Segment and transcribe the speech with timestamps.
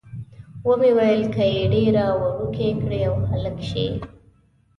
[0.67, 3.87] ومې ویل، که یې ډېره وړوکې کړي او هلک شي.